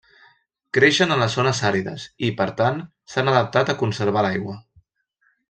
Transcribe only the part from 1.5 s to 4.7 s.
àrides i, per tant, s'han adaptat a conservar l'aigua.